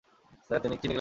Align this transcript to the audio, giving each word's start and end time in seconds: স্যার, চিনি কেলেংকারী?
স্যার, 0.49 0.59
চিনি 0.63 0.75
কেলেংকারী? 0.75 0.89